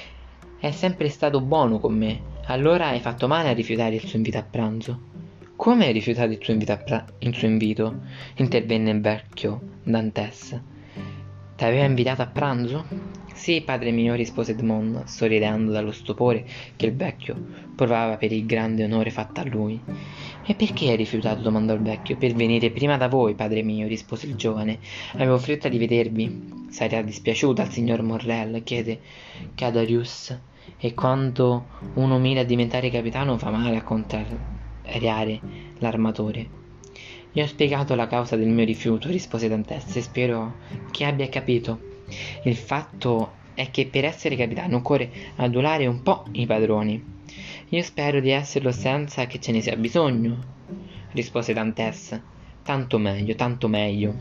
è 0.59 0.71
sempre 0.71 1.09
stato 1.09 1.41
buono 1.41 1.79
con 1.79 1.97
me, 1.97 2.21
allora 2.47 2.89
hai 2.89 3.01
fatto 3.01 3.29
male 3.29 3.51
a 3.51 3.53
rifiutare 3.53 3.97
il 3.97 4.07
suo 4.07 4.17
invito 4.17 4.39
a 4.39 4.43
pranzo. 4.43 5.11
Come 5.57 5.87
hai 5.87 5.93
rifiutato 5.93 6.33
il 6.33 6.39
suo? 6.41 6.57
Pra- 6.57 7.05
il 7.19 7.35
suo 7.35 7.47
invito? 7.47 8.01
intervenne 8.37 8.91
il 8.91 9.01
vecchio 9.01 9.61
Dantes. 9.85 10.61
T'aveva 11.55 11.85
invitato 11.85 12.23
a 12.23 12.27
pranzo? 12.27 12.85
Sì, 13.33 13.61
padre 13.61 13.93
mio, 13.93 14.15
rispose 14.15 14.53
Edmond, 14.53 15.05
sorridendo 15.05 15.71
dallo 15.71 15.93
stupore 15.93 16.45
che 16.75 16.87
il 16.87 16.97
vecchio 16.97 17.37
provava 17.77 18.17
per 18.17 18.33
il 18.33 18.45
grande 18.45 18.83
onore 18.83 19.11
fatto 19.11 19.41
a 19.41 19.45
lui. 19.45 19.81
E 20.45 20.55
perché 20.55 20.91
hai 20.91 20.97
rifiutato? 20.97 21.43
domandò 21.43 21.75
il 21.75 21.83
vecchio. 21.83 22.17
Per 22.17 22.33
venire 22.33 22.71
prima 22.71 22.97
da 22.97 23.07
voi, 23.07 23.35
padre 23.35 23.63
mio, 23.63 23.87
rispose 23.87 24.27
il 24.27 24.35
giovane. 24.35 24.81
Avevo 25.13 25.39
fretta 25.39 25.69
di 25.69 25.79
vedervi. 25.79 26.67
Sarà 26.71 27.03
dispiaciuta 27.03 27.63
al 27.63 27.71
signor 27.71 28.03
Morrel, 28.03 28.63
chiede 28.65 29.01
Cadarius. 29.55 30.37
E 30.79 30.95
quando 30.95 31.67
uno 31.95 32.19
mira 32.19 32.41
a 32.41 32.45
diventare 32.45 32.91
capitano 32.91 33.39
fa 33.39 33.51
male 33.51 33.77
a 33.77 33.83
contrarre 33.83 34.62
aerare 34.93 35.41
l'armatore. 35.79 36.61
Gli 37.33 37.41
ho 37.41 37.47
spiegato 37.47 37.95
la 37.95 38.07
causa 38.07 38.37
del 38.37 38.49
mio 38.49 38.65
rifiuto, 38.65 39.09
rispose 39.09 39.49
Dantes, 39.49 39.97
e 39.97 40.03
spero 40.03 40.57
che 40.91 41.05
abbia 41.05 41.29
capito. 41.29 41.81
Il 42.45 42.57
fatto 42.57 43.41
è 43.55 43.71
che 43.71 43.87
per 43.87 44.05
essere 44.05 44.37
capitano 44.37 44.77
occorre 44.77 45.11
adulare 45.37 45.87
un 45.87 46.03
po' 46.03 46.25
i 46.33 46.45
padroni. 46.47 47.03
Io 47.71 47.83
spero 47.83 48.21
di 48.21 48.31
esserlo 48.31 48.71
senza 48.71 49.27
che 49.27 49.41
ce 49.41 49.53
ne 49.53 49.63
sia 49.63 49.77
bisogno, 49.77 50.37
rispose 51.13 51.55
Dantes. 51.55 52.21
Tanto 52.63 52.99
meglio, 52.99 53.35
tanto 53.35 53.67
meglio. 53.67 54.15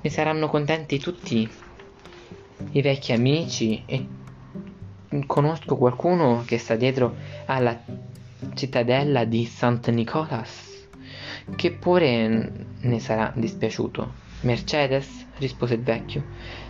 Ne 0.00 0.10
saranno 0.10 0.48
contenti 0.48 0.98
tutti 0.98 1.48
i 2.72 2.82
vecchi 2.82 3.12
amici 3.12 3.82
e 3.86 4.06
conosco 5.26 5.76
qualcuno 5.76 6.42
che 6.46 6.58
sta 6.58 6.76
dietro 6.76 7.14
alla 7.46 7.80
cittadella 8.54 9.24
di 9.24 9.44
Sant 9.44 9.88
Nicolas, 9.90 10.88
che 11.56 11.72
pure 11.72 12.66
ne 12.80 12.98
sarà 12.98 13.32
dispiaciuto. 13.34 14.26
Mercedes? 14.42 15.26
rispose 15.38 15.74
il 15.74 15.82
vecchio. 15.82 16.24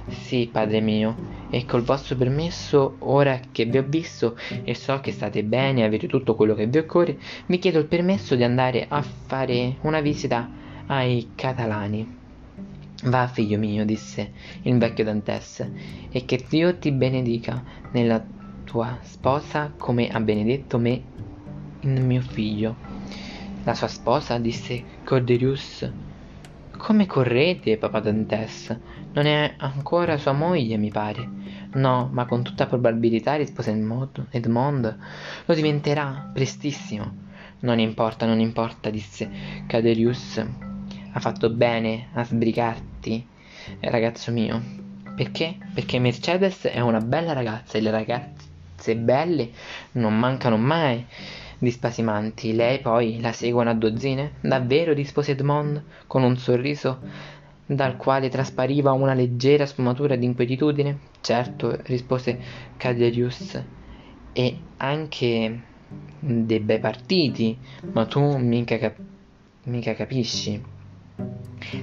Sì, 0.09 0.49
padre 0.51 0.81
mio, 0.81 1.17
e 1.51 1.65
col 1.67 1.83
vostro 1.83 2.17
permesso, 2.17 2.97
ora 3.01 3.41
che 3.53 3.65
vi 3.65 3.79
ho 3.79 3.85
visto 3.87 4.37
e 4.65 4.75
so 4.75 5.01
che 5.01 5.13
state 5.13 5.45
bene 5.45 5.81
e 5.81 5.85
avete 5.85 6.07
tutto 6.07 6.35
quello 6.35 6.55
che 6.55 6.67
vi 6.67 6.79
occorre, 6.79 7.19
vi 7.47 7.59
chiedo 7.59 7.79
il 7.79 7.87
permesso 7.87 8.35
di 8.35 8.45
andare 8.45 8.87
a 8.89 9.03
fare 9.03 9.77
una 9.83 10.01
visita 10.01 10.49
ai 10.87 11.31
catalani. 11.35 12.17
Va, 13.05 13.29
figlio 13.29 13.59
mio, 13.59 13.85
disse 13.85 14.33
il 14.63 14.79
vecchio 14.79 15.05
Dantes, 15.05 15.67
e 16.11 16.25
che 16.25 16.45
Dio 16.49 16.77
ti 16.79 16.91
benedica 16.91 17.63
nella 17.93 18.25
tua 18.65 18.99
sposa 19.03 19.73
come 19.77 20.09
ha 20.09 20.21
benedetto 20.21 20.79
me 20.79 21.03
in 21.81 22.05
mio 22.07 22.21
figlio. 22.21 22.77
La 23.65 23.75
sua 23.75 23.89
sposa 23.89 24.39
disse 24.39 24.83
Corderius. 25.05 25.91
Come 26.77 27.07
correte, 27.07 27.77
papà 27.77 28.01
Dantes? 28.01 28.77
Non 29.13 29.27
è 29.27 29.55
ancora 29.59 30.17
sua 30.17 30.33
moglie, 30.33 30.77
mi 30.77 30.91
pare. 30.91 31.29
No, 31.73 32.09
ma 32.13 32.25
con 32.25 32.43
tutta 32.43 32.67
probabilità, 32.67 33.35
rispose 33.35 33.71
Edmond, 34.31 34.99
lo 35.45 35.55
diventerà 35.55 36.31
prestissimo. 36.33 37.27
Non 37.61 37.79
importa, 37.79 38.27
non 38.27 38.41
importa, 38.41 38.91
disse 38.91 39.29
Caderius. 39.67 40.45
Ha 41.13 41.21
fatto 41.21 41.51
bene 41.51 42.09
a 42.13 42.25
sbrigarti, 42.25 43.27
ragazzo 43.81 44.31
mio. 44.31 44.63
Perché? 45.17 45.57
Perché 45.75 45.99
Mercedes 45.99 46.63
è 46.63 46.81
una 46.81 47.01
bella 47.01 47.33
ragazza 47.33 47.77
e 47.77 47.81
le 47.81 47.91
ragazze 47.91 48.97
belle 48.97 49.51
non 49.93 50.17
mancano 50.17 50.57
mai 50.57 51.05
di 51.59 51.71
spasimanti. 51.71 52.55
Lei 52.55 52.81
poi 52.81 53.21
la 53.21 53.33
seguono 53.33 53.71
a 53.71 53.75
dozzine? 53.75 54.33
Davvero? 54.41 54.93
rispose 54.93 55.33
Edmond 55.33 55.83
con 56.07 56.23
un 56.23 56.37
sorriso 56.37 57.01
dal 57.67 57.97
quale 57.97 58.29
traspariva 58.29 58.93
una 58.93 59.13
leggera 59.13 59.67
sfumatura 59.67 60.17
di 60.17 60.25
inquietudine. 60.25 60.99
Certo, 61.21 61.77
rispose 61.85 62.39
Caderius, 62.77 63.63
e 64.33 64.59
anche 64.79 65.63
dei 66.21 66.61
bei 66.61 66.79
partiti, 66.79 67.59
ma 67.93 68.07
tu 68.07 68.37
mica, 68.37 68.79
cap- 68.79 69.01
mica 69.65 69.95
capisci. 69.95 70.63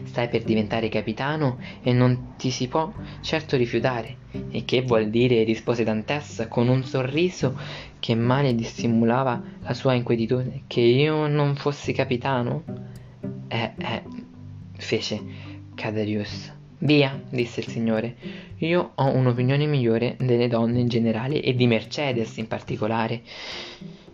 Stai 0.06 0.30
per 0.30 0.44
diventare 0.44 0.90
capitano 0.90 1.60
e 1.84 1.92
non 1.92 2.34
ti 2.38 2.50
si 2.50 2.68
può 2.68 2.92
certo 3.22 3.58
rifiutare. 3.58 4.24
E 4.50 4.66
che 4.66 4.82
vuol 4.82 5.10
dire? 5.10 5.44
rispose 5.44 5.84
Dantes 5.84 6.46
con 6.50 6.68
un 6.68 6.84
sorriso 6.84 7.58
che 8.00 8.16
male 8.16 8.56
dissimulava 8.56 9.42
la 9.62 9.74
sua 9.74 9.94
inquietudine. 9.94 10.64
Che 10.68 10.82
io 10.82 11.28
non 11.28 11.56
fossi 11.56 11.92
capitano? 11.94 12.64
Eh, 13.48 13.72
eh, 13.78 14.04
fece 14.78 15.22
Cadarius. 15.76 16.54
Via, 16.80 17.20
disse 17.30 17.62
il 17.62 17.68
signore. 17.68 18.16
Io 18.60 18.92
ho 18.96 19.08
un'opinione 19.08 19.66
migliore 19.66 20.16
delle 20.20 20.48
donne 20.48 20.80
in 20.80 20.88
generale 20.88 21.42
e 21.42 21.56
di 21.56 21.68
Mercedes 21.68 22.38
in 22.38 22.48
particolare. 22.48 23.22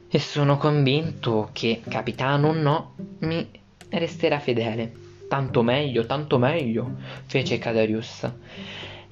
E 0.09 0.19
sono 0.19 0.57
convinto 0.57 1.49
che, 1.51 1.81
capitano 1.87 2.49
o 2.49 2.53
no, 2.53 2.95
mi 3.19 3.47
resterà 3.89 4.39
fedele. 4.39 4.91
Tanto 5.27 5.63
meglio, 5.63 6.05
tanto 6.05 6.37
meglio, 6.37 6.95
fece 7.25 7.57
Cadarius. 7.57 8.29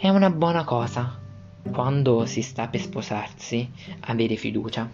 È 0.02 0.08
una 0.08 0.30
buona 0.30 0.64
cosa, 0.64 1.20
quando 1.70 2.26
si 2.26 2.42
sta 2.42 2.70
per 2.70 2.80
sposarsi, 2.80 3.70
avere 4.06 4.38
fiducia. 4.38 4.90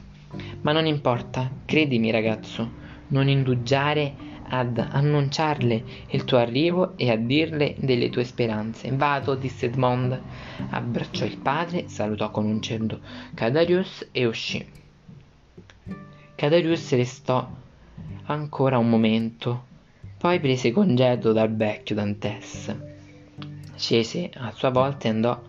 Ma 0.62 0.71
non 0.71 0.88
importa, 0.88 1.47
credimi 1.63 2.09
ragazzo, 2.09 2.71
non 3.09 3.29
indugiare 3.29 4.15
ad 4.50 4.79
annunciarle 4.79 5.83
il 6.07 6.24
tuo 6.24 6.39
arrivo 6.39 6.97
e 6.97 7.12
a 7.12 7.17
dirle 7.17 7.75
delle 7.77 8.09
tue 8.09 8.24
speranze. 8.24 8.89
Vado, 8.93 9.35
disse 9.35 9.67
Edmond. 9.67 10.19
Abbracciò 10.71 11.25
il 11.25 11.38
padre, 11.38 11.88
salutò 11.88 12.31
con 12.31 12.45
un 12.45 12.59
cenno 12.59 13.00
Cadarius 13.35 14.07
e 14.12 14.25
uscì. 14.25 14.65
Cadarius 16.33 16.95
restò 16.95 17.47
ancora 18.24 18.79
un 18.79 18.89
momento, 18.89 19.65
poi 20.17 20.39
prese 20.39 20.71
congedo 20.71 21.31
dal 21.31 21.55
vecchio 21.55 21.93
Dantes. 21.93 22.94
Scese 23.75 24.29
a 24.34 24.51
sua 24.51 24.70
volta 24.70 25.08
e 25.08 25.12
andò 25.12 25.41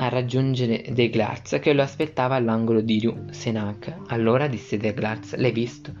a 0.00 0.08
raggiungere 0.08 0.84
De 0.90 1.10
Glarz 1.10 1.58
che 1.60 1.72
lo 1.72 1.82
aspettava 1.82 2.36
all'angolo 2.36 2.80
di 2.80 3.00
Rue 3.00 3.32
Senac. 3.32 3.94
Allora 4.08 4.46
disse 4.46 4.76
De 4.76 4.94
Glarz, 4.94 5.34
l'hai 5.34 5.52
visto? 5.52 5.92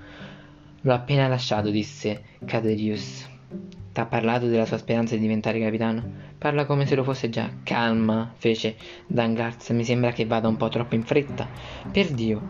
L'ho 0.82 0.94
appena 0.94 1.26
lasciato, 1.26 1.70
disse 1.70 2.22
Caderius. 2.44 3.28
T'ha 3.92 4.06
parlato 4.06 4.46
della 4.46 4.64
sua 4.64 4.78
speranza 4.78 5.16
di 5.16 5.20
diventare 5.22 5.58
capitano? 5.58 6.26
Parla 6.38 6.66
come 6.66 6.86
se 6.86 6.94
lo 6.94 7.02
fosse 7.02 7.28
già. 7.28 7.50
Calma, 7.64 8.32
fece 8.36 8.76
Danglars. 9.08 9.70
Mi 9.70 9.82
sembra 9.82 10.12
che 10.12 10.24
vada 10.24 10.46
un 10.46 10.56
po' 10.56 10.68
troppo 10.68 10.94
in 10.94 11.02
fretta. 11.02 11.48
Per 11.90 12.12
Dio, 12.12 12.40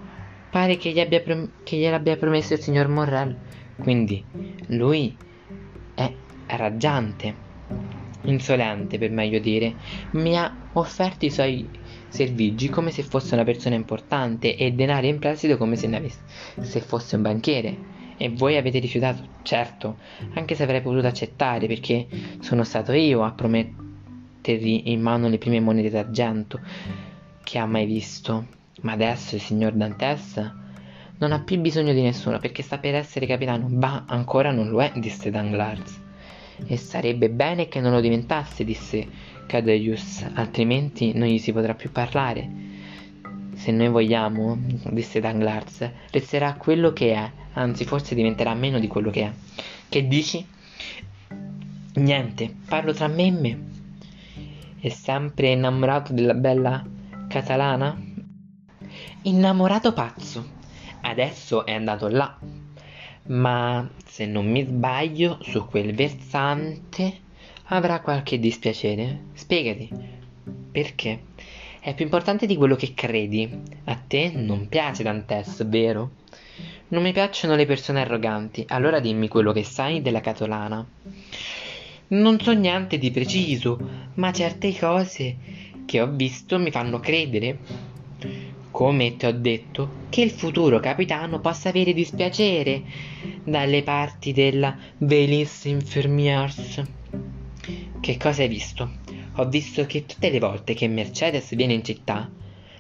pare 0.51 0.77
che, 0.77 0.93
gli 0.93 1.01
abbia 1.01 1.21
prom- 1.23 1.51
che 1.63 1.77
gliel'abbia 1.77 2.19
promesso 2.19 2.53
il 2.53 2.61
signor 2.61 2.89
Morrel. 2.89 3.35
Quindi, 3.79 4.23
lui 4.67 5.17
è 5.95 6.13
raggiante, 6.49 7.35
insolente 8.23 8.99
per 8.99 9.11
meglio 9.11 9.39
dire. 9.39 9.75
Mi 10.13 10.37
ha 10.37 10.53
offerto 10.73 11.25
i 11.25 11.31
suoi 11.31 11.69
servigi 12.09 12.69
come 12.69 12.91
se 12.91 13.03
fosse 13.03 13.35
una 13.35 13.45
persona 13.45 13.75
importante 13.75 14.57
e 14.57 14.73
denari 14.73 15.09
in 15.09 15.19
prestito 15.19 15.57
come 15.57 15.77
se 15.77 15.95
avesse 15.95 16.21
se 16.61 16.81
fosse 16.81 17.17
un 17.17 17.23
banchiere. 17.23 17.97
E 18.17 18.31
voi 18.31 18.57
avete 18.57 18.81
rifiutato? 18.81 19.23
Certo, 19.43 19.99
anche 20.35 20.55
se 20.57 20.65
avrei 20.65 20.83
potuto 20.83 21.07
accettare 21.07 21.69
perché 21.69 22.07
sono 22.41 22.65
stato 22.65 22.93
io 22.93 23.23
a 23.23 23.31
promettergli 23.31 24.83
in 24.87 25.01
mano 25.01 25.29
le 25.29 25.39
prime 25.39 25.61
monete 25.61 25.91
d'argento 25.91 26.61
che 27.45 27.59
ha 27.59 27.67
mai 27.67 27.87
visto. 27.87 28.57
Ma 28.81 28.93
adesso 28.93 29.35
il 29.35 29.41
signor 29.41 29.73
Dantes 29.73 30.53
non 31.19 31.33
ha 31.33 31.43
più 31.43 31.59
bisogno 31.61 31.93
di 31.93 32.03
nessuno 32.03 32.39
perché 32.39 32.63
sta 32.63 32.79
per 32.79 32.95
essere 32.95 33.27
capitano. 33.27 33.67
Bah, 33.69 34.05
ancora 34.07 34.51
non 34.51 34.69
lo 34.69 34.83
è, 34.83 34.93
disse 34.97 35.31
Danglars. 35.31 36.07
E 36.67 36.77
sarebbe 36.77 37.31
bene 37.31 37.69
che 37.69 37.81
non 37.81 37.93
lo 37.93 38.01
diventasse, 38.01 38.65
disse 38.65 39.07
Cadeius, 39.47 40.27
altrimenti 40.35 41.13
non 41.15 41.29
gli 41.29 41.39
si 41.39 41.53
potrà 41.53 41.75
più 41.75 41.91
parlare. 41.91 42.67
Se 43.55 43.73
noi 43.73 43.89
vogliamo, 43.89 44.57
disse 44.91 45.21
Danglars, 45.21 45.91
resterà 46.11 46.55
quello 46.55 46.93
che 46.93 47.15
è, 47.15 47.31
anzi 47.55 47.85
forse 47.85 48.15
diventerà 48.15 48.55
meno 48.55 48.79
di 48.79 48.87
quello 48.87 49.11
che 49.11 49.23
è. 49.23 49.33
Che 49.89 50.07
dici? 50.07 50.47
Niente, 51.95 52.55
parlo 52.69 52.93
tra 52.93 53.09
me 53.09 53.27
e 53.27 53.31
me. 53.31 53.59
È 54.81 54.89
sempre 54.91 55.53
innamorato 55.53 56.13
della 56.13 56.35
bella 56.35 56.85
catalana? 57.27 58.01
Innamorato 59.23 59.93
pazzo. 59.93 60.57
Adesso 61.01 61.67
è 61.67 61.73
andato 61.73 62.07
là. 62.09 62.39
Ma 63.29 63.89
se 64.07 64.27
non 64.27 64.51
mi 64.51 64.65
sbaglio, 64.65 65.39
su 65.43 65.67
quel 65.67 65.95
versante 65.95 67.19
avrà 67.65 68.01
qualche 68.01 68.39
dispiacere. 68.39 69.25
Spiegati. 69.35 69.91
Perché? 70.73 71.21
È 71.81 71.95
più 71.95 72.05
importante 72.05 72.47
di 72.47 72.57
quello 72.57 72.75
che 72.75 72.95
credi. 72.95 73.49
A 73.85 73.95
te 73.97 74.31
non 74.35 74.69
piace 74.69 75.03
Dantes, 75.03 75.67
vero? 75.67 76.11
Non 76.89 77.03
mi 77.03 77.13
piacciono 77.13 77.55
le 77.55 77.67
persone 77.67 78.01
arroganti, 78.01 78.65
allora 78.69 78.99
dimmi 78.99 79.29
quello 79.29 79.53
che 79.53 79.63
sai 79.63 80.01
della 80.01 80.21
Catolana. 80.21 80.87
Non 82.09 82.41
so 82.41 82.53
niente 82.53 82.97
di 82.97 83.11
preciso, 83.11 83.79
ma 84.15 84.33
certe 84.33 84.75
cose 84.79 85.37
che 85.85 86.01
ho 86.01 86.07
visto 86.07 86.59
mi 86.59 86.71
fanno 86.71 86.99
credere, 86.99 87.59
come 88.79 89.17
ti 89.17 89.27
ho 89.27 89.33
detto, 89.33 89.91
che 90.09 90.21
il 90.21 90.31
futuro 90.31 90.79
capitano 90.79 91.41
possa 91.41 91.71
avere 91.71 91.93
dispiacere 91.93 92.85
dalle 93.43 93.83
parti 93.83 94.33
della 94.33 94.77
Velis 94.99 95.65
Infirmiers. 95.65 96.85
Che 97.99 98.17
cosa 98.17 98.43
hai 98.43 98.49
visto? 98.49 98.89
Ho 99.35 99.49
visto 99.49 99.85
che 99.85 100.07
tutte 100.07 100.31
le 100.31 100.39
volte 100.39 100.75
che 100.75 100.87
Mercedes 100.87 101.57
viene 101.57 101.73
in 101.73 101.83
città, 101.83 102.31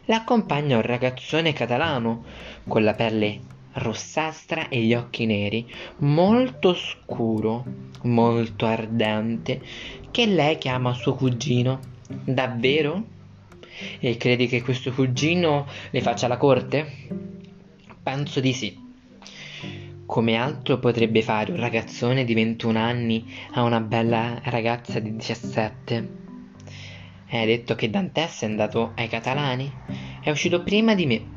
l'accompagna 0.04 0.76
un 0.76 0.82
ragazzone 0.82 1.52
catalano 1.52 2.22
con 2.68 2.84
la 2.84 2.94
pelle 2.94 3.40
rossastra 3.72 4.68
e 4.68 4.80
gli 4.82 4.94
occhi 4.94 5.26
neri, 5.26 5.68
molto 5.96 6.74
scuro, 6.74 7.64
molto 8.02 8.66
ardente, 8.66 9.60
che 10.12 10.26
lei 10.26 10.58
chiama 10.58 10.94
suo 10.94 11.16
cugino. 11.16 11.80
Davvero? 12.06 13.16
E 14.00 14.16
credi 14.16 14.46
che 14.46 14.62
questo 14.62 14.92
cugino 14.92 15.66
le 15.90 16.00
faccia 16.00 16.28
la 16.28 16.36
corte? 16.36 17.08
Penso 18.02 18.40
di 18.40 18.52
sì. 18.52 18.86
Come 20.06 20.36
altro 20.36 20.78
potrebbe 20.78 21.22
fare 21.22 21.52
un 21.52 21.60
ragazzone 21.60 22.24
di 22.24 22.32
21 22.32 22.78
anni 22.78 23.30
a 23.52 23.62
una 23.62 23.80
bella 23.80 24.40
ragazza 24.44 24.98
di 25.00 25.14
17? 25.14 26.08
Hai 27.30 27.46
detto 27.46 27.74
che 27.74 27.90
Dantes 27.90 28.40
è 28.40 28.46
andato 28.46 28.92
ai 28.94 29.06
Catalani? 29.06 29.70
È 30.22 30.30
uscito 30.30 30.62
prima 30.62 30.94
di 30.94 31.04
me. 31.04 31.36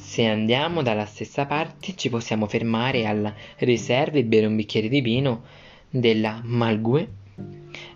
Se 0.00 0.24
andiamo 0.24 0.80
dalla 0.80 1.04
stessa 1.04 1.44
parte 1.44 1.94
ci 1.94 2.08
possiamo 2.08 2.46
fermare 2.46 3.04
alla 3.04 3.34
riserva 3.58 4.16
e 4.16 4.24
bere 4.24 4.46
un 4.46 4.56
bicchiere 4.56 4.88
di 4.88 5.02
vino 5.02 5.42
della 5.90 6.40
Malgue, 6.42 7.06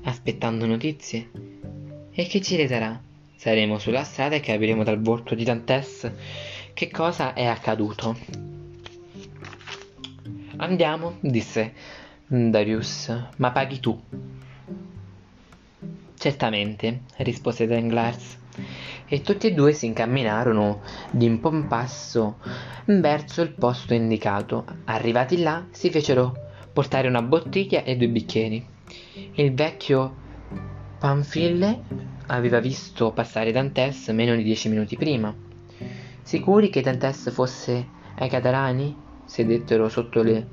aspettando 0.02 0.66
notizie. 0.66 1.30
E 2.12 2.26
che 2.26 2.42
ci 2.42 2.56
reterà? 2.56 3.00
Saremo 3.38 3.78
sulla 3.78 4.02
strada 4.02 4.34
e 4.34 4.40
capiremo 4.40 4.82
dal 4.82 5.00
volto 5.00 5.36
di 5.36 5.44
Dantes 5.44 6.10
che 6.74 6.90
cosa 6.90 7.34
è 7.34 7.44
accaduto. 7.44 8.16
Andiamo, 10.56 11.18
disse 11.20 11.72
Darius, 12.26 13.14
ma 13.36 13.52
paghi 13.52 13.78
tu. 13.78 13.96
Certamente, 16.16 17.02
rispose 17.18 17.68
Danglars, 17.68 18.38
e 19.06 19.20
tutti 19.20 19.46
e 19.46 19.54
due 19.54 19.72
si 19.72 19.86
incamminarono 19.86 20.80
di 21.12 21.28
un 21.28 21.38
po' 21.38 21.52
in 21.52 21.68
passo 21.68 22.38
verso 22.86 23.40
il 23.40 23.52
posto 23.52 23.94
indicato. 23.94 24.64
Arrivati 24.86 25.40
là, 25.40 25.64
si 25.70 25.90
fecero 25.90 26.34
portare 26.72 27.06
una 27.06 27.22
bottiglia 27.22 27.84
e 27.84 27.96
due 27.96 28.08
bicchieri. 28.08 28.66
Il 29.34 29.54
vecchio 29.54 30.26
Panfille 30.98 32.16
aveva 32.28 32.60
visto 32.60 33.12
passare 33.12 33.52
Dantes 33.52 34.08
meno 34.08 34.34
di 34.34 34.42
dieci 34.42 34.68
minuti 34.68 34.96
prima. 34.96 35.34
Sicuri 36.22 36.70
che 36.70 36.80
Dantes 36.80 37.30
fosse 37.32 37.86
ai 38.16 38.28
Catalani? 38.28 39.06
sedettero 39.24 39.90
sotto 39.90 40.22
le 40.22 40.46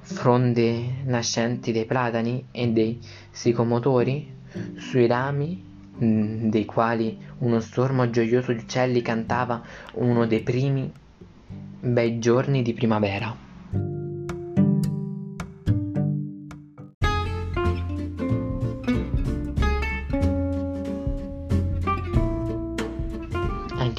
fronde 0.00 1.02
nascenti 1.04 1.72
dei 1.72 1.86
platani 1.86 2.48
e 2.50 2.68
dei 2.68 2.98
sicomotori 3.30 4.30
sui 4.76 5.06
rami 5.06 5.72
dei 5.96 6.64
quali 6.66 7.16
uno 7.38 7.60
stormo 7.60 8.10
gioioso 8.10 8.52
di 8.52 8.58
uccelli 8.58 9.00
cantava 9.00 9.62
uno 9.94 10.26
dei 10.26 10.42
primi 10.42 10.92
bei 11.80 12.18
giorni 12.18 12.62
di 12.62 12.74
primavera. 12.74 13.43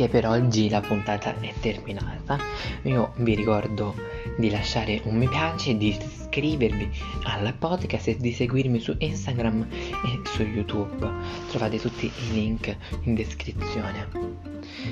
Anche 0.05 0.19
per 0.19 0.29
oggi 0.29 0.69
la 0.69 0.81
puntata 0.81 1.33
è 1.39 1.51
terminata. 1.59 2.37
Io 2.83 3.13
vi 3.17 3.33
ricordo 3.33 3.95
di 4.37 4.51
lasciare 4.51 5.01
un 5.05 5.17
mi 5.17 5.27
piace 5.27 5.75
di 5.77 5.87
iscrivervi 5.87 6.91
al 7.23 7.51
podcast 7.57 8.09
e 8.09 8.17
di 8.17 8.31
seguirmi 8.31 8.79
su 8.79 8.93
Instagram 8.95 9.65
e 9.71 10.29
su 10.29 10.43
YouTube. 10.43 11.09
Trovate 11.49 11.79
tutti 11.79 12.05
i 12.05 12.33
link 12.33 12.77
in 13.05 13.15
descrizione. 13.15 14.07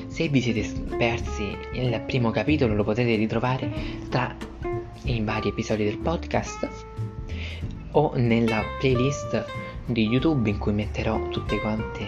Se 0.07 0.27
vi 0.29 0.41
siete 0.41 0.67
persi 0.97 1.55
il 1.73 2.01
primo 2.07 2.31
capitolo 2.31 2.73
lo 2.73 2.83
potete 2.83 3.15
ritrovare 3.15 3.71
tra 4.09 4.35
i 5.03 5.21
vari 5.21 5.49
episodi 5.49 5.83
del 5.83 5.99
podcast 5.99 6.67
o 7.91 8.13
nella 8.15 8.63
playlist 8.79 9.45
di 9.85 10.07
YouTube 10.07 10.49
in 10.49 10.57
cui 10.57 10.73
metterò 10.73 11.29
tutti 11.29 11.59
quanti 11.59 12.03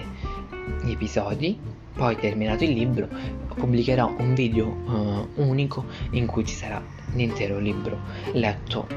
gli 0.84 0.90
episodi. 0.90 1.75
Poi 1.96 2.18
terminato 2.18 2.64
il 2.66 2.72
libro 2.72 3.08
pubblicherò 3.56 4.16
un 4.18 4.34
video 4.34 4.68
uh, 4.68 5.30
unico 5.36 5.86
in 6.12 6.26
cui 6.26 6.46
ci 6.46 6.54
sarà 6.54 6.84
l'intero 7.14 7.58
libro 7.58 8.00
letto 8.34 8.88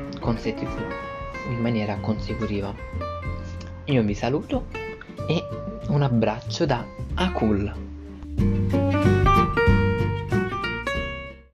in 1.48 1.60
maniera 1.60 1.96
consecutiva. 2.00 2.74
Io 3.84 4.02
vi 4.02 4.14
saluto 4.14 4.66
e 5.28 5.42
un 5.88 6.02
abbraccio 6.02 6.66
da 6.66 6.84
Akul. 7.14 8.77